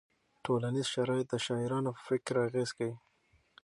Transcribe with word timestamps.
ټولنیز 0.45 0.87
شرایط 0.95 1.27
د 1.31 1.35
شاعرانو 1.45 1.89
په 1.97 2.01
فکر 2.09 2.33
اغېز 2.47 2.69
کوي. 2.77 2.95